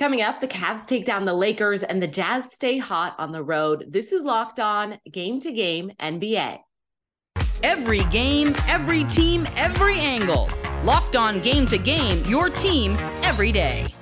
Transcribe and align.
Coming 0.00 0.22
up, 0.22 0.40
the 0.40 0.48
Cavs 0.48 0.86
take 0.86 1.04
down 1.04 1.26
the 1.26 1.34
Lakers 1.34 1.82
and 1.82 2.02
the 2.02 2.06
Jazz 2.06 2.54
stay 2.54 2.78
hot 2.78 3.14
on 3.18 3.32
the 3.32 3.42
road. 3.42 3.84
This 3.86 4.12
is 4.12 4.24
Locked 4.24 4.58
On 4.58 4.98
Game 5.12 5.38
to 5.40 5.52
Game 5.52 5.90
NBA. 6.00 6.58
Every 7.62 8.04
game, 8.04 8.54
every 8.66 9.04
team, 9.04 9.46
every 9.56 9.98
angle. 9.98 10.48
Locked 10.84 11.16
On 11.16 11.38
Game 11.40 11.66
to 11.66 11.76
Game, 11.76 12.24
your 12.24 12.48
team 12.48 12.96
every 13.24 13.52
day. 13.52 13.94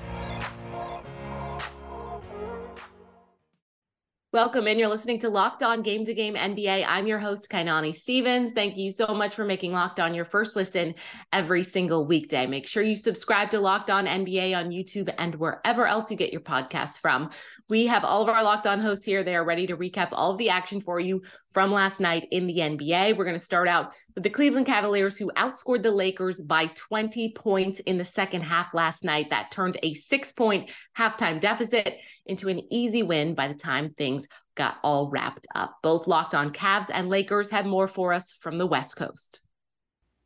Welcome 4.30 4.68
in. 4.68 4.78
You're 4.78 4.90
listening 4.90 5.20
to 5.20 5.30
Locked 5.30 5.62
On 5.62 5.80
Game 5.80 6.04
to 6.04 6.12
Game 6.12 6.34
NBA. 6.34 6.84
I'm 6.86 7.06
your 7.06 7.18
host, 7.18 7.48
Kainani 7.50 7.94
Stevens. 7.94 8.52
Thank 8.52 8.76
you 8.76 8.92
so 8.92 9.14
much 9.14 9.34
for 9.34 9.42
making 9.42 9.72
Locked 9.72 10.00
On 10.00 10.12
your 10.12 10.26
first 10.26 10.54
listen 10.54 10.96
every 11.32 11.62
single 11.62 12.04
weekday. 12.04 12.46
Make 12.46 12.66
sure 12.66 12.82
you 12.82 12.94
subscribe 12.94 13.48
to 13.52 13.58
Locked 13.58 13.88
On 13.88 14.04
NBA 14.04 14.54
on 14.54 14.68
YouTube 14.68 15.10
and 15.16 15.34
wherever 15.36 15.86
else 15.86 16.10
you 16.10 16.16
get 16.18 16.30
your 16.30 16.42
podcasts 16.42 16.98
from. 16.98 17.30
We 17.70 17.86
have 17.86 18.04
all 18.04 18.20
of 18.20 18.28
our 18.28 18.42
Locked 18.42 18.66
On 18.66 18.80
hosts 18.80 19.06
here. 19.06 19.24
They 19.24 19.34
are 19.34 19.46
ready 19.46 19.66
to 19.66 19.78
recap 19.78 20.08
all 20.12 20.32
of 20.32 20.36
the 20.36 20.50
action 20.50 20.82
for 20.82 21.00
you 21.00 21.22
from 21.58 21.72
last 21.72 21.98
night 21.98 22.28
in 22.30 22.46
the 22.46 22.58
NBA. 22.58 23.16
We're 23.16 23.24
going 23.24 23.34
to 23.34 23.44
start 23.44 23.66
out 23.66 23.92
with 24.14 24.22
the 24.22 24.30
Cleveland 24.30 24.66
Cavaliers, 24.66 25.18
who 25.18 25.28
outscored 25.32 25.82
the 25.82 25.90
Lakers 25.90 26.40
by 26.40 26.66
20 26.66 27.32
points 27.32 27.80
in 27.80 27.98
the 27.98 28.04
second 28.04 28.42
half 28.42 28.74
last 28.74 29.02
night. 29.02 29.30
That 29.30 29.50
turned 29.50 29.76
a 29.82 29.92
six 29.92 30.30
point 30.30 30.70
halftime 30.96 31.40
deficit 31.40 31.96
into 32.26 32.48
an 32.48 32.62
easy 32.72 33.02
win 33.02 33.34
by 33.34 33.48
the 33.48 33.54
time 33.54 33.90
things 33.90 34.28
got 34.54 34.76
all 34.84 35.10
wrapped 35.10 35.48
up. 35.52 35.78
Both 35.82 36.06
locked 36.06 36.32
on 36.32 36.52
Cavs 36.52 36.90
and 36.94 37.08
Lakers 37.08 37.50
have 37.50 37.66
more 37.66 37.88
for 37.88 38.12
us 38.12 38.30
from 38.30 38.58
the 38.58 38.66
West 38.66 38.96
Coast. 38.96 39.40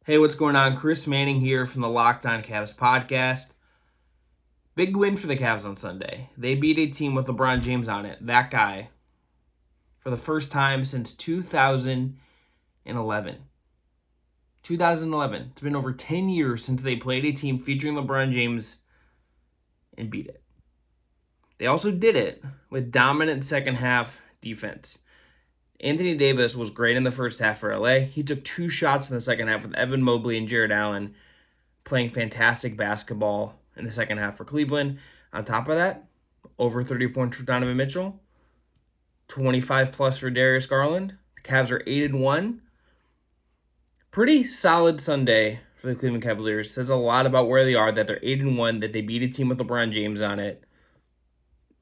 Hey, 0.05 0.19
what's 0.19 0.35
going 0.35 0.55
on? 0.55 0.77
Chris 0.77 1.07
Manning 1.07 1.41
here 1.41 1.65
from 1.65 1.81
the 1.81 1.89
Locked 1.89 2.27
On 2.27 2.43
Cavs 2.43 2.77
podcast. 2.77 3.55
Big 4.75 4.95
win 4.95 5.17
for 5.17 5.29
the 5.29 5.37
Cavs 5.37 5.65
on 5.65 5.77
Sunday. 5.77 6.29
They 6.37 6.57
beat 6.57 6.79
a 6.79 6.89
team 6.89 7.15
with 7.15 7.27
LeBron 7.27 7.63
James 7.63 7.89
on 7.89 8.05
it. 8.05 8.19
That 8.21 8.51
guy, 8.51 8.91
for 10.03 10.11
the 10.11 10.17
first 10.17 10.51
time 10.51 10.85
since 10.85 11.13
2011. 11.13 13.37
2011. 14.63 15.49
It's 15.53 15.61
been 15.61 15.77
over 15.77 15.93
10 15.93 16.29
years 16.29 16.65
since 16.65 16.83
they 16.83 16.97
played 16.97 17.25
a 17.25 17.31
team 17.33 17.61
featuring 17.61 17.95
LeBron 17.95 18.33
James 18.33 18.79
and 19.97 20.11
beat 20.11 20.27
it. 20.27 20.43
They 21.59 21.67
also 21.67 21.93
did 21.93 22.17
it 22.17 22.43
with 22.71 22.91
dominant 22.91 23.45
second 23.45 23.77
half 23.77 24.21
defense. 24.41 24.99
Anthony 25.79 26.17
Davis 26.17 26.57
was 26.57 26.71
great 26.71 26.97
in 26.97 27.05
the 27.05 27.13
first 27.13 27.39
half 27.39 27.59
for 27.59 27.77
LA. 27.77 28.01
He 28.01 28.25
took 28.25 28.45
two 28.45 28.69
shots 28.69 29.09
in 29.09 29.17
the 29.17 29.21
second 29.21 29.47
half 29.49 29.63
with 29.63 29.75
Evan 29.75 30.03
Mobley 30.03 30.39
and 30.39 30.49
Jarrett 30.49 30.73
Allen 30.73 31.15
playing 31.85 32.11
fantastic 32.11 32.77
basketball 32.77 33.61
in 33.77 33.85
the 33.85 33.93
second 33.93 34.19
half 34.19 34.37
for 34.37 34.45
Cleveland. 34.45 34.99
On 35.33 35.45
top 35.45 35.69
of 35.69 35.77
that, 35.77 36.07
over 36.59 36.83
30 36.83 37.07
points 37.09 37.37
for 37.37 37.45
Donovan 37.45 37.77
Mitchell, 37.77 38.21
25 39.33 39.93
plus 39.93 40.19
for 40.19 40.29
Darius 40.29 40.67
Garland. 40.67 41.17
The 41.37 41.41
Cavs 41.41 41.71
are 41.71 41.83
8 41.87 42.11
and 42.11 42.21
1. 42.21 42.61
Pretty 44.11 44.45
solid 44.45 45.01
Sunday 45.01 45.61
for 45.75 45.87
the 45.87 45.95
Cleveland 45.95 46.23
Cavaliers. 46.23 46.71
Says 46.71 46.91
a 46.91 46.97
lot 46.97 47.25
about 47.25 47.49
where 47.49 47.65
they 47.65 47.75
are 47.75 47.91
that 47.91 48.07
they're 48.07 48.21
8 48.23 48.41
and 48.41 48.59
1, 48.59 48.81
that 48.81 48.93
they 48.93 49.01
beat 49.01 49.23
a 49.23 49.29
team 49.29 49.49
with 49.49 49.57
LeBron 49.57 49.91
James 49.91 50.21
on 50.21 50.39
it, 50.39 50.65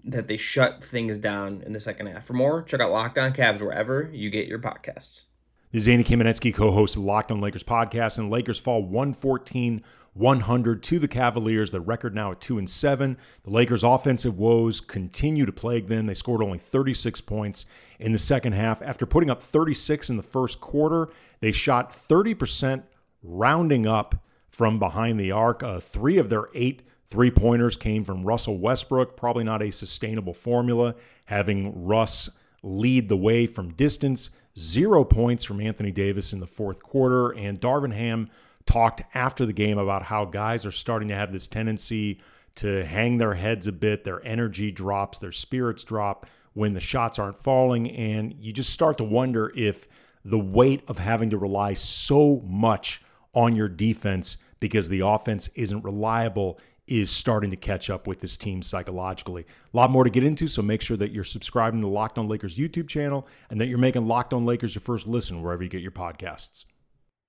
that 0.04 0.28
they 0.28 0.36
shut 0.36 0.84
things 0.84 1.18
down 1.18 1.64
in 1.66 1.72
the 1.72 1.80
second 1.80 2.06
half. 2.06 2.24
For 2.24 2.34
more, 2.34 2.62
check 2.62 2.80
out 2.80 2.92
Locked 2.92 3.18
On 3.18 3.32
Cavs 3.32 3.60
wherever 3.60 4.08
you 4.12 4.30
get 4.30 4.46
your 4.46 4.60
podcasts. 4.60 5.24
This 5.72 5.84
is 5.84 5.88
Andy 5.88 6.02
Kamenetzky, 6.02 6.52
co-host 6.52 6.96
of 6.96 7.04
Locked 7.04 7.30
On 7.30 7.40
Lakers 7.40 7.62
podcast, 7.62 8.18
and 8.18 8.28
Lakers 8.28 8.58
fall 8.58 8.82
114 8.82 9.84
100 10.14 10.82
to 10.82 10.98
the 10.98 11.06
Cavaliers. 11.06 11.70
The 11.70 11.80
record 11.80 12.12
now 12.12 12.32
at 12.32 12.40
2 12.40 12.58
and 12.58 12.68
7. 12.68 13.16
The 13.44 13.50
Lakers' 13.50 13.84
offensive 13.84 14.36
woes 14.36 14.80
continue 14.80 15.46
to 15.46 15.52
plague 15.52 15.86
them. 15.86 16.06
They 16.06 16.14
scored 16.14 16.42
only 16.42 16.58
36 16.58 17.20
points 17.20 17.66
in 18.00 18.10
the 18.10 18.18
second 18.18 18.54
half. 18.54 18.82
After 18.82 19.06
putting 19.06 19.30
up 19.30 19.40
36 19.40 20.10
in 20.10 20.16
the 20.16 20.24
first 20.24 20.60
quarter, 20.60 21.08
they 21.38 21.52
shot 21.52 21.92
30%, 21.92 22.82
rounding 23.22 23.86
up 23.86 24.16
from 24.48 24.80
behind 24.80 25.20
the 25.20 25.30
arc. 25.30 25.62
Uh, 25.62 25.78
three 25.78 26.18
of 26.18 26.30
their 26.30 26.48
eight 26.52 26.82
three 27.06 27.30
pointers 27.30 27.76
came 27.76 28.04
from 28.04 28.24
Russell 28.24 28.58
Westbrook. 28.58 29.16
Probably 29.16 29.44
not 29.44 29.62
a 29.62 29.70
sustainable 29.70 30.34
formula, 30.34 30.96
having 31.26 31.84
Russ 31.84 32.28
lead 32.64 33.08
the 33.08 33.16
way 33.16 33.46
from 33.46 33.72
distance. 33.74 34.30
Zero 34.58 35.04
points 35.04 35.44
from 35.44 35.60
Anthony 35.60 35.92
Davis 35.92 36.32
in 36.32 36.40
the 36.40 36.46
fourth 36.46 36.82
quarter, 36.82 37.30
and 37.30 37.60
Darvin 37.60 37.94
Ham 37.94 38.28
talked 38.66 39.02
after 39.14 39.46
the 39.46 39.52
game 39.52 39.78
about 39.78 40.04
how 40.04 40.24
guys 40.24 40.66
are 40.66 40.72
starting 40.72 41.08
to 41.08 41.14
have 41.14 41.32
this 41.32 41.46
tendency 41.46 42.20
to 42.56 42.84
hang 42.84 43.18
their 43.18 43.34
heads 43.34 43.66
a 43.66 43.72
bit, 43.72 44.04
their 44.04 44.24
energy 44.26 44.70
drops, 44.70 45.18
their 45.18 45.32
spirits 45.32 45.84
drop 45.84 46.26
when 46.52 46.74
the 46.74 46.80
shots 46.80 47.18
aren't 47.18 47.38
falling. 47.38 47.90
And 47.90 48.34
you 48.38 48.52
just 48.52 48.70
start 48.70 48.98
to 48.98 49.04
wonder 49.04 49.52
if 49.56 49.88
the 50.24 50.38
weight 50.38 50.82
of 50.88 50.98
having 50.98 51.30
to 51.30 51.38
rely 51.38 51.74
so 51.74 52.42
much 52.44 53.02
on 53.34 53.54
your 53.56 53.68
defense 53.68 54.36
because 54.58 54.88
the 54.88 55.00
offense 55.00 55.48
isn't 55.54 55.84
reliable 55.84 56.58
is 56.90 57.10
starting 57.10 57.50
to 57.50 57.56
catch 57.56 57.88
up 57.88 58.06
with 58.06 58.20
this 58.20 58.36
team 58.36 58.60
psychologically. 58.60 59.46
A 59.72 59.76
lot 59.76 59.90
more 59.90 60.04
to 60.04 60.10
get 60.10 60.24
into, 60.24 60.48
so 60.48 60.60
make 60.60 60.82
sure 60.82 60.96
that 60.96 61.12
you're 61.12 61.24
subscribing 61.24 61.80
to 61.80 61.86
the 61.86 61.92
Locked 61.92 62.18
On 62.18 62.28
Lakers 62.28 62.58
YouTube 62.58 62.88
channel 62.88 63.26
and 63.48 63.60
that 63.60 63.68
you're 63.68 63.78
making 63.78 64.06
Locked 64.06 64.34
On 64.34 64.44
Lakers 64.44 64.74
your 64.74 64.82
first 64.82 65.06
listen 65.06 65.42
wherever 65.42 65.62
you 65.62 65.68
get 65.68 65.82
your 65.82 65.92
podcasts. 65.92 66.64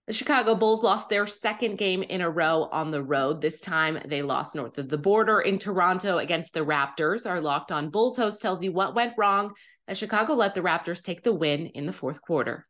The 0.08 0.14
Chicago 0.14 0.56
Bulls 0.56 0.84
lost 0.84 1.10
their 1.10 1.28
second 1.28 1.78
game 1.78 2.02
in 2.02 2.22
a 2.22 2.30
row 2.30 2.68
on 2.72 2.90
the 2.90 3.04
road. 3.04 3.40
This 3.40 3.62
time 3.62 4.00
they 4.06 4.24
lost 4.24 4.56
north 4.56 4.78
of 4.80 4.90
the 4.90 4.98
border 4.98 5.40
in 5.40 5.60
Toronto 5.60 6.18
against 6.18 6.54
the 6.54 6.66
Raptors. 6.66 7.30
Our 7.30 7.40
Locked 7.40 7.72
On 7.72 7.90
Bulls 7.90 8.18
host 8.18 8.42
tells 8.42 8.64
you 8.64 8.72
what 8.72 8.96
went 8.96 9.14
wrong 9.18 9.54
as 9.88 10.00
Chicago 10.00 10.34
let 10.34 10.56
the 10.56 10.62
Raptors 10.62 11.04
take 11.04 11.24
the 11.24 11.32
win 11.32 11.68
in 11.68 11.86
the 11.86 11.94
fourth 11.94 12.22
quarter. 12.22 12.68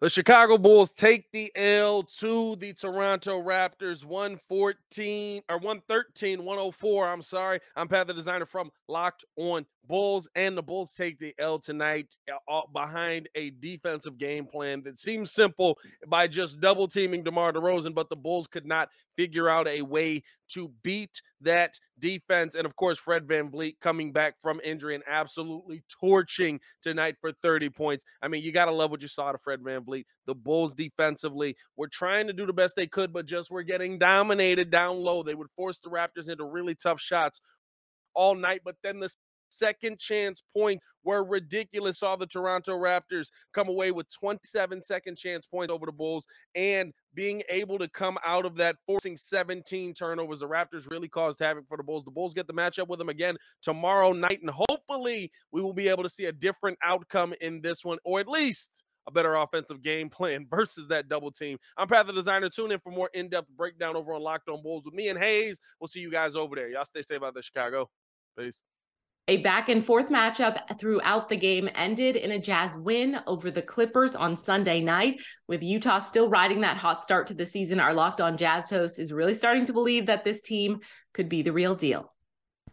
The 0.00 0.08
Chicago 0.08 0.58
Bulls 0.58 0.92
take 0.92 1.28
the 1.32 1.50
L 1.56 2.04
to 2.04 2.54
the 2.54 2.72
Toronto 2.72 3.42
Raptors 3.42 4.04
114 4.04 5.42
or 5.48 5.58
113 5.58 6.44
104. 6.44 7.08
I'm 7.08 7.20
sorry. 7.20 7.58
I'm 7.74 7.88
Pat 7.88 8.06
the 8.06 8.14
designer 8.14 8.46
from 8.46 8.70
Locked 8.86 9.24
On 9.34 9.66
Bulls, 9.88 10.28
and 10.36 10.56
the 10.56 10.62
Bulls 10.62 10.94
take 10.94 11.18
the 11.18 11.34
L 11.40 11.58
tonight 11.58 12.16
uh, 12.48 12.60
behind 12.72 13.28
a 13.34 13.50
defensive 13.50 14.18
game 14.18 14.46
plan 14.46 14.84
that 14.84 15.00
seems 15.00 15.32
simple 15.32 15.76
by 16.06 16.28
just 16.28 16.60
double 16.60 16.86
teaming 16.86 17.24
DeMar 17.24 17.52
DeRozan, 17.52 17.92
but 17.92 18.08
the 18.08 18.14
Bulls 18.14 18.46
could 18.46 18.66
not 18.66 18.90
figure 19.16 19.48
out 19.48 19.66
a 19.66 19.82
way 19.82 20.22
to 20.50 20.70
beat 20.84 21.20
that 21.40 21.78
defense. 21.98 22.54
And 22.54 22.66
of 22.66 22.76
course, 22.76 22.98
Fred 22.98 23.26
Van 23.26 23.50
VanVleet 23.50 23.80
coming 23.80 24.12
back 24.12 24.34
from 24.40 24.60
injury 24.64 24.94
and 24.94 25.04
absolutely 25.08 25.82
torching 25.88 26.60
tonight 26.82 27.16
for 27.20 27.32
30 27.42 27.70
points. 27.70 28.04
I 28.22 28.28
mean, 28.28 28.42
you 28.42 28.52
got 28.52 28.66
to 28.66 28.72
love 28.72 28.90
what 28.90 29.02
you 29.02 29.08
saw 29.08 29.32
to 29.32 29.38
Fred 29.38 29.60
Van 29.62 29.82
VanVleet. 29.82 30.04
The 30.26 30.34
Bulls 30.34 30.74
defensively 30.74 31.56
were 31.76 31.88
trying 31.88 32.26
to 32.26 32.32
do 32.32 32.46
the 32.46 32.52
best 32.52 32.76
they 32.76 32.86
could, 32.86 33.12
but 33.12 33.26
just 33.26 33.50
were 33.50 33.62
getting 33.62 33.98
dominated 33.98 34.70
down 34.70 34.96
low. 34.96 35.22
They 35.22 35.34
would 35.34 35.50
force 35.56 35.78
the 35.78 35.90
Raptors 35.90 36.28
into 36.28 36.44
really 36.44 36.74
tough 36.74 37.00
shots 37.00 37.40
all 38.14 38.34
night, 38.34 38.62
but 38.64 38.76
then 38.82 38.98
the 39.00 39.14
second 39.48 39.98
chance 39.98 40.42
points 40.56 40.84
were 41.04 41.24
ridiculous. 41.24 41.98
Saw 41.98 42.16
the 42.16 42.26
Toronto 42.26 42.78
Raptors 42.78 43.28
come 43.52 43.68
away 43.68 43.90
with 43.90 44.06
27 44.12 44.82
second 44.82 45.16
chance 45.16 45.46
points 45.46 45.72
over 45.72 45.86
the 45.86 45.92
Bulls 45.92 46.26
and 46.54 46.92
being 47.14 47.42
able 47.48 47.78
to 47.78 47.88
come 47.88 48.18
out 48.24 48.44
of 48.44 48.56
that 48.56 48.76
forcing 48.86 49.16
17 49.16 49.94
turnovers. 49.94 50.40
The 50.40 50.48
Raptors 50.48 50.90
really 50.90 51.08
caused 51.08 51.40
havoc 51.40 51.66
for 51.68 51.76
the 51.76 51.82
Bulls. 51.82 52.04
The 52.04 52.10
Bulls 52.10 52.34
get 52.34 52.46
the 52.46 52.52
matchup 52.52 52.88
with 52.88 52.98
them 52.98 53.08
again 53.08 53.36
tomorrow 53.62 54.12
night, 54.12 54.40
and 54.40 54.50
hopefully 54.50 55.30
we 55.50 55.62
will 55.62 55.72
be 55.72 55.88
able 55.88 56.02
to 56.02 56.08
see 56.08 56.26
a 56.26 56.32
different 56.32 56.78
outcome 56.82 57.34
in 57.40 57.60
this 57.60 57.84
one, 57.84 57.98
or 58.04 58.20
at 58.20 58.28
least 58.28 58.84
a 59.08 59.10
better 59.10 59.34
offensive 59.34 59.82
game 59.82 60.08
plan 60.10 60.46
versus 60.48 60.86
that 60.88 61.08
double 61.08 61.32
team. 61.32 61.58
I'm 61.76 61.88
Pat 61.88 62.06
the 62.06 62.12
Designer. 62.12 62.48
Tune 62.48 62.72
in 62.72 62.80
for 62.80 62.92
more 62.92 63.10
in-depth 63.14 63.48
breakdown 63.56 63.96
over 63.96 64.12
on 64.12 64.22
Locked 64.22 64.48
On 64.48 64.62
Bulls 64.62 64.84
with 64.84 64.94
me 64.94 65.08
and 65.08 65.18
Hayes. 65.18 65.60
We'll 65.80 65.88
see 65.88 66.00
you 66.00 66.10
guys 66.10 66.36
over 66.36 66.54
there. 66.54 66.68
Y'all 66.68 66.84
stay 66.84 67.02
safe 67.02 67.22
out 67.22 67.34
there, 67.34 67.42
Chicago. 67.42 67.88
Peace. 68.38 68.62
A 69.30 69.36
back 69.36 69.68
and 69.68 69.84
forth 69.84 70.08
matchup 70.08 70.78
throughout 70.80 71.28
the 71.28 71.36
game 71.36 71.68
ended 71.74 72.16
in 72.16 72.30
a 72.30 72.38
Jazz 72.38 72.74
win 72.74 73.20
over 73.26 73.50
the 73.50 73.60
Clippers 73.60 74.16
on 74.16 74.38
Sunday 74.38 74.80
night. 74.80 75.20
With 75.46 75.62
Utah 75.62 75.98
still 75.98 76.30
riding 76.30 76.62
that 76.62 76.78
hot 76.78 76.98
start 76.98 77.26
to 77.26 77.34
the 77.34 77.44
season, 77.44 77.78
our 77.78 77.92
locked 77.92 78.22
on 78.22 78.38
Jazz 78.38 78.70
host 78.70 78.98
is 78.98 79.12
really 79.12 79.34
starting 79.34 79.66
to 79.66 79.74
believe 79.74 80.06
that 80.06 80.24
this 80.24 80.40
team 80.40 80.78
could 81.12 81.28
be 81.28 81.42
the 81.42 81.52
real 81.52 81.74
deal. 81.74 82.14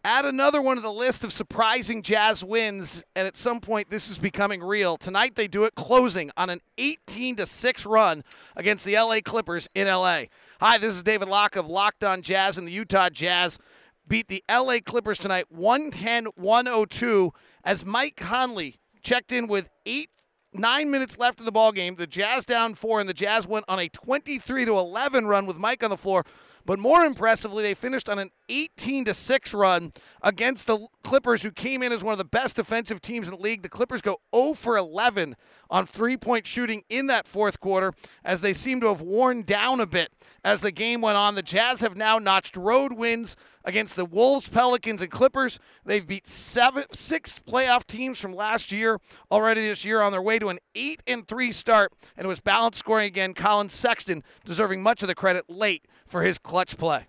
Add 0.02 0.24
another 0.24 0.62
one 0.62 0.76
to 0.76 0.80
the 0.80 0.90
list 0.90 1.24
of 1.24 1.32
surprising 1.32 2.00
Jazz 2.00 2.42
wins, 2.42 3.04
and 3.14 3.26
at 3.26 3.36
some 3.36 3.60
point 3.60 3.90
this 3.90 4.08
is 4.08 4.16
becoming 4.16 4.62
real. 4.62 4.96
Tonight 4.96 5.34
they 5.34 5.48
do 5.48 5.64
it 5.64 5.74
closing 5.74 6.30
on 6.38 6.48
an 6.48 6.60
18 6.78 7.36
to 7.36 7.44
6 7.44 7.84
run 7.84 8.24
against 8.56 8.86
the 8.86 8.94
LA 8.94 9.18
Clippers 9.22 9.68
in 9.74 9.88
LA. 9.88 10.22
Hi, 10.60 10.78
this 10.78 10.94
is 10.94 11.02
David 11.02 11.28
Locke 11.28 11.56
of 11.56 11.68
Locked 11.68 12.02
On 12.02 12.22
Jazz 12.22 12.56
and 12.56 12.66
the 12.66 12.72
Utah 12.72 13.10
Jazz 13.10 13.58
beat 14.08 14.28
the 14.28 14.42
LA 14.50 14.78
Clippers 14.84 15.18
tonight 15.18 15.46
110 15.50 16.26
102 16.36 17.32
as 17.64 17.84
Mike 17.84 18.16
Conley 18.16 18.76
checked 19.02 19.32
in 19.32 19.46
with 19.46 19.70
eight 19.84 20.10
nine 20.52 20.90
minutes 20.90 21.18
left 21.18 21.38
in 21.38 21.44
the 21.44 21.52
ball 21.52 21.72
game. 21.72 21.96
The 21.96 22.06
Jazz 22.06 22.44
down 22.44 22.74
four, 22.74 23.00
and 23.00 23.08
the 23.08 23.14
Jazz 23.14 23.46
went 23.46 23.64
on 23.68 23.78
a 23.78 23.88
23 23.88 24.64
to 24.64 24.72
11 24.72 25.26
run 25.26 25.46
with 25.46 25.58
Mike 25.58 25.84
on 25.84 25.90
the 25.90 25.96
floor. 25.96 26.24
But 26.66 26.80
more 26.80 27.04
impressively, 27.04 27.62
they 27.62 27.74
finished 27.74 28.08
on 28.08 28.18
an 28.18 28.30
18 28.48 29.04
to 29.04 29.14
6 29.14 29.54
run 29.54 29.92
against 30.20 30.66
the 30.66 30.88
Clippers, 31.04 31.42
who 31.42 31.52
came 31.52 31.84
in 31.84 31.92
as 31.92 32.02
one 32.02 32.10
of 32.10 32.18
the 32.18 32.24
best 32.24 32.56
defensive 32.56 33.00
teams 33.00 33.28
in 33.28 33.34
the 33.34 33.40
league. 33.40 33.62
The 33.62 33.68
Clippers 33.68 34.02
go 34.02 34.18
0 34.34 34.54
for 34.54 34.76
11 34.76 35.36
on 35.70 35.86
three 35.86 36.16
point 36.16 36.48
shooting 36.48 36.82
in 36.88 37.06
that 37.06 37.28
fourth 37.28 37.60
quarter 37.60 37.92
as 38.24 38.40
they 38.40 38.52
seem 38.52 38.80
to 38.80 38.88
have 38.88 39.00
worn 39.00 39.42
down 39.42 39.78
a 39.80 39.86
bit 39.86 40.10
as 40.44 40.62
the 40.62 40.72
game 40.72 41.00
went 41.00 41.16
on. 41.16 41.36
The 41.36 41.42
Jazz 41.42 41.80
have 41.80 41.96
now 41.96 42.18
notched 42.18 42.56
road 42.56 42.92
wins 42.92 43.36
against 43.64 43.94
the 43.94 44.04
Wolves, 44.04 44.48
Pelicans, 44.48 45.00
and 45.00 45.10
Clippers. 45.10 45.60
They've 45.84 46.06
beat 46.06 46.26
seven, 46.26 46.84
six 46.90 47.38
playoff 47.38 47.86
teams 47.86 48.20
from 48.20 48.32
last 48.32 48.72
year 48.72 48.98
already 49.30 49.60
this 49.60 49.84
year 49.84 50.00
on 50.00 50.10
their 50.10 50.22
way 50.22 50.40
to 50.40 50.48
an 50.48 50.58
8 50.74 51.04
and 51.06 51.28
3 51.28 51.52
start. 51.52 51.92
And 52.16 52.24
it 52.24 52.28
was 52.28 52.40
balanced 52.40 52.80
scoring 52.80 53.06
again. 53.06 53.34
Collin 53.34 53.68
Sexton 53.68 54.24
deserving 54.44 54.82
much 54.82 55.02
of 55.02 55.08
the 55.08 55.14
credit 55.14 55.48
late 55.48 55.86
for 56.06 56.22
his 56.22 56.38
clutch 56.38 56.76
play. 56.78 57.06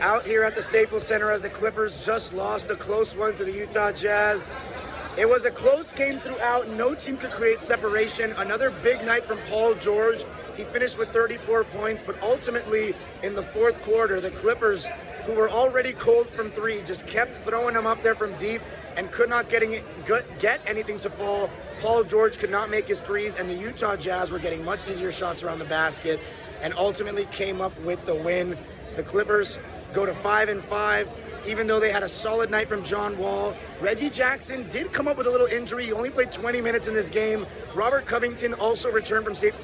Out 0.00 0.26
here 0.26 0.42
at 0.42 0.54
the 0.54 0.62
Staples 0.62 1.06
Center 1.06 1.30
as 1.30 1.42
the 1.42 1.50
Clippers 1.50 2.04
just 2.04 2.32
lost 2.32 2.70
a 2.70 2.76
close 2.76 3.16
one 3.16 3.34
to 3.36 3.44
the 3.44 3.52
Utah 3.52 3.92
Jazz. 3.92 4.50
It 5.16 5.28
was 5.28 5.44
a 5.44 5.50
close 5.50 5.92
game 5.92 6.20
throughout. 6.20 6.68
No 6.68 6.94
team 6.94 7.16
could 7.16 7.32
create 7.32 7.60
separation. 7.60 8.32
Another 8.32 8.70
big 8.70 9.04
night 9.04 9.26
from 9.26 9.38
Paul 9.48 9.74
George. 9.74 10.24
He 10.56 10.64
finished 10.64 10.98
with 10.98 11.08
34 11.10 11.64
points, 11.64 12.02
but 12.04 12.20
ultimately 12.22 12.94
in 13.22 13.34
the 13.34 13.42
fourth 13.42 13.80
quarter, 13.82 14.20
the 14.20 14.30
Clippers, 14.30 14.84
who 15.24 15.32
were 15.32 15.50
already 15.50 15.92
cold 15.92 16.28
from 16.30 16.50
three, 16.50 16.82
just 16.82 17.06
kept 17.06 17.44
throwing 17.44 17.74
them 17.74 17.86
up 17.86 18.02
there 18.02 18.14
from 18.14 18.36
deep 18.36 18.62
and 18.96 19.10
could 19.10 19.28
not 19.28 19.48
getting 19.48 19.82
get 20.40 20.60
anything 20.66 20.98
to 21.00 21.10
fall. 21.10 21.50
Paul 21.80 22.04
George 22.04 22.38
could 22.38 22.50
not 22.50 22.70
make 22.70 22.88
his 22.88 23.00
threes, 23.00 23.34
and 23.36 23.48
the 23.48 23.54
Utah 23.54 23.96
Jazz 23.96 24.30
were 24.30 24.40
getting 24.40 24.64
much 24.64 24.88
easier 24.88 25.12
shots 25.12 25.42
around 25.42 25.60
the 25.60 25.64
basket, 25.64 26.20
and 26.62 26.74
ultimately 26.74 27.26
came 27.26 27.60
up 27.60 27.78
with 27.80 28.04
the 28.06 28.14
win. 28.14 28.56
The 28.96 29.02
Clippers 29.02 29.58
go 29.94 30.04
to 30.04 30.14
five 30.14 30.48
and 30.48 30.62
five 30.64 31.08
even 31.46 31.66
though 31.66 31.80
they 31.80 31.90
had 31.90 32.02
a 32.02 32.08
solid 32.08 32.50
night 32.50 32.68
from 32.68 32.84
John 32.84 33.16
Wall. 33.16 33.54
Reggie 33.80 34.10
Jackson 34.10 34.68
did 34.68 34.92
come 34.92 35.08
up 35.08 35.16
with 35.16 35.26
a 35.26 35.30
little 35.30 35.46
injury. 35.46 35.86
He 35.86 35.92
only 35.92 36.10
played 36.10 36.30
20 36.32 36.60
minutes 36.60 36.88
in 36.88 36.94
this 36.94 37.08
game. 37.08 37.46
Robert 37.74 38.06
Covington 38.06 38.54
also 38.54 38.90
returned 38.90 39.24
from 39.24 39.34
safe, 39.34 39.54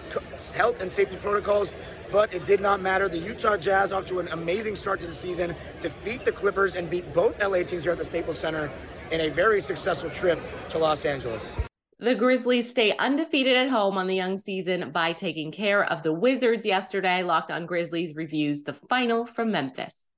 health 0.54 0.80
and 0.80 0.90
safety 0.90 1.16
protocols, 1.16 1.70
but 2.10 2.32
it 2.32 2.44
did 2.44 2.60
not 2.60 2.80
matter. 2.80 3.08
The 3.08 3.18
Utah 3.18 3.56
Jazz, 3.56 3.92
off 3.92 4.06
to 4.06 4.20
an 4.20 4.28
amazing 4.28 4.76
start 4.76 5.00
to 5.00 5.06
the 5.06 5.14
season, 5.14 5.54
defeat 5.82 6.24
the 6.24 6.32
Clippers 6.32 6.74
and 6.74 6.88
beat 6.88 7.12
both 7.12 7.38
LA 7.40 7.62
teams 7.62 7.84
here 7.84 7.92
at 7.92 7.98
the 7.98 8.04
Staples 8.04 8.38
Center 8.38 8.70
in 9.10 9.20
a 9.20 9.28
very 9.28 9.60
successful 9.60 10.10
trip 10.10 10.40
to 10.70 10.78
Los 10.78 11.04
Angeles. 11.04 11.56
The 11.98 12.14
Grizzlies 12.14 12.70
stay 12.70 12.96
undefeated 12.96 13.56
at 13.56 13.70
home 13.70 13.96
on 13.96 14.06
the 14.06 14.16
young 14.16 14.38
season 14.38 14.90
by 14.90 15.12
taking 15.12 15.52
care 15.52 15.84
of 15.84 16.02
the 16.02 16.12
Wizards 16.12 16.66
yesterday. 16.66 17.22
Locked 17.22 17.50
on 17.50 17.66
Grizzlies 17.66 18.14
reviews 18.14 18.62
the 18.62 18.74
final 18.74 19.26
from 19.26 19.50
Memphis 19.50 20.08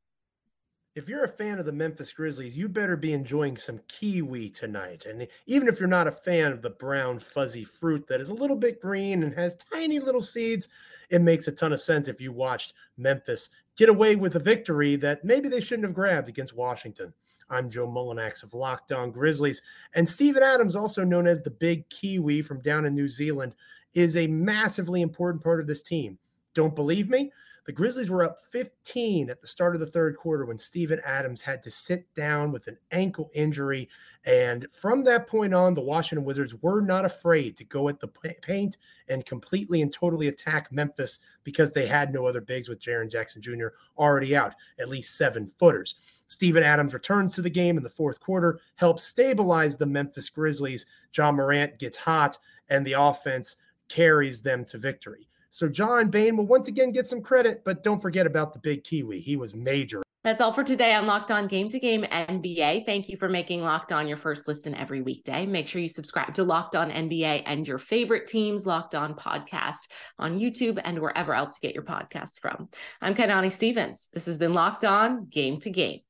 if 0.96 1.10
you're 1.10 1.24
a 1.24 1.28
fan 1.28 1.58
of 1.58 1.66
the 1.66 1.72
Memphis 1.72 2.10
Grizzlies, 2.10 2.56
you 2.56 2.70
better 2.70 2.96
be 2.96 3.12
enjoying 3.12 3.58
some 3.58 3.80
kiwi 3.86 4.48
tonight. 4.48 5.04
And 5.04 5.28
even 5.44 5.68
if 5.68 5.78
you're 5.78 5.90
not 5.90 6.06
a 6.06 6.10
fan 6.10 6.52
of 6.52 6.62
the 6.62 6.70
brown, 6.70 7.18
fuzzy 7.18 7.64
fruit 7.64 8.06
that 8.08 8.22
is 8.22 8.30
a 8.30 8.34
little 8.34 8.56
bit 8.56 8.80
green 8.80 9.22
and 9.22 9.34
has 9.34 9.58
tiny 9.70 9.98
little 9.98 10.22
seeds, 10.22 10.68
it 11.10 11.20
makes 11.20 11.48
a 11.48 11.52
ton 11.52 11.74
of 11.74 11.82
sense 11.82 12.08
if 12.08 12.18
you 12.18 12.32
watched 12.32 12.72
Memphis 12.96 13.50
get 13.76 13.90
away 13.90 14.16
with 14.16 14.36
a 14.36 14.40
victory 14.40 14.96
that 14.96 15.22
maybe 15.22 15.50
they 15.50 15.60
shouldn't 15.60 15.86
have 15.86 15.94
grabbed 15.94 16.30
against 16.30 16.56
Washington. 16.56 17.12
I'm 17.48 17.70
Joe 17.70 17.86
Mullinax 17.86 18.42
of 18.42 18.54
Locked 18.54 18.92
On 18.92 19.10
Grizzlies. 19.10 19.62
And 19.94 20.08
Steven 20.08 20.42
Adams, 20.42 20.76
also 20.76 21.04
known 21.04 21.26
as 21.26 21.42
the 21.42 21.50
Big 21.50 21.88
Kiwi 21.88 22.42
from 22.42 22.60
down 22.60 22.86
in 22.86 22.94
New 22.94 23.08
Zealand, 23.08 23.54
is 23.94 24.16
a 24.16 24.26
massively 24.26 25.02
important 25.02 25.42
part 25.42 25.60
of 25.60 25.66
this 25.66 25.82
team. 25.82 26.18
Don't 26.54 26.74
believe 26.74 27.08
me? 27.08 27.32
The 27.66 27.72
Grizzlies 27.72 28.10
were 28.10 28.22
up 28.22 28.38
15 28.52 29.28
at 29.28 29.40
the 29.40 29.46
start 29.48 29.74
of 29.74 29.80
the 29.80 29.88
third 29.88 30.16
quarter 30.16 30.46
when 30.46 30.56
Steven 30.56 31.00
Adams 31.04 31.42
had 31.42 31.64
to 31.64 31.70
sit 31.70 32.06
down 32.14 32.52
with 32.52 32.68
an 32.68 32.78
ankle 32.92 33.28
injury. 33.34 33.88
And 34.24 34.68
from 34.70 35.02
that 35.02 35.26
point 35.26 35.52
on, 35.52 35.74
the 35.74 35.80
Washington 35.80 36.24
Wizards 36.24 36.54
were 36.62 36.80
not 36.80 37.04
afraid 37.04 37.56
to 37.56 37.64
go 37.64 37.88
at 37.88 37.98
the 37.98 38.06
paint 38.40 38.76
and 39.08 39.26
completely 39.26 39.82
and 39.82 39.92
totally 39.92 40.28
attack 40.28 40.70
Memphis 40.70 41.18
because 41.42 41.72
they 41.72 41.86
had 41.86 42.12
no 42.12 42.24
other 42.24 42.40
bigs 42.40 42.68
with 42.68 42.78
Jaren 42.78 43.10
Jackson 43.10 43.42
Jr. 43.42 43.68
already 43.98 44.36
out, 44.36 44.54
at 44.78 44.88
least 44.88 45.16
seven 45.16 45.48
footers. 45.58 45.96
Steven 46.28 46.62
Adams 46.62 46.94
returns 46.94 47.34
to 47.34 47.42
the 47.42 47.50
game 47.50 47.76
in 47.76 47.82
the 47.82 47.90
fourth 47.90 48.20
quarter, 48.20 48.60
helps 48.76 49.02
stabilize 49.02 49.76
the 49.76 49.86
Memphis 49.86 50.30
Grizzlies. 50.30 50.86
Ja 51.16 51.32
Morant 51.32 51.80
gets 51.80 51.96
hot, 51.96 52.38
and 52.68 52.86
the 52.86 52.92
offense 52.92 53.56
carries 53.88 54.40
them 54.40 54.64
to 54.66 54.78
victory. 54.78 55.28
So 55.56 55.70
Ja 55.72 56.04
Bane 56.04 56.36
will 56.36 56.44
once 56.44 56.68
again 56.68 56.92
get 56.92 57.06
some 57.06 57.22
credit, 57.22 57.62
but 57.64 57.82
don't 57.82 57.98
forget 57.98 58.26
about 58.26 58.52
the 58.52 58.58
big 58.58 58.84
Kiwi. 58.84 59.20
He 59.20 59.36
was 59.36 59.54
major. 59.54 60.02
That's 60.22 60.42
all 60.42 60.52
for 60.52 60.62
today 60.62 60.92
on 60.92 61.06
Locked 61.06 61.30
On 61.30 61.46
Game 61.46 61.70
to 61.70 61.78
Game 61.78 62.02
NBA. 62.02 62.84
Thank 62.84 63.08
you 63.08 63.16
for 63.16 63.26
making 63.26 63.62
Locked 63.62 63.90
On 63.90 64.06
your 64.06 64.18
first 64.18 64.46
listen 64.48 64.74
every 64.74 65.00
weekday. 65.00 65.46
Make 65.46 65.66
sure 65.66 65.80
you 65.80 65.88
subscribe 65.88 66.34
to 66.34 66.44
Locked 66.44 66.76
On 66.76 66.90
NBA 66.90 67.44
and 67.46 67.66
your 67.66 67.78
favorite 67.78 68.26
teams 68.26 68.66
Locked 68.66 68.94
On 68.94 69.14
podcast 69.14 69.88
on 70.18 70.38
YouTube 70.38 70.78
and 70.84 70.98
wherever 70.98 71.32
else 71.32 71.56
you 71.56 71.66
get 71.66 71.74
your 71.74 71.84
podcasts 71.84 72.38
from. 72.38 72.68
I'm 73.00 73.14
Kainani 73.14 73.50
Stevens. 73.50 74.08
This 74.12 74.26
has 74.26 74.36
been 74.36 74.52
Locked 74.52 74.84
On 74.84 75.24
Game 75.24 75.58
to 75.60 75.70
Game. 75.70 76.00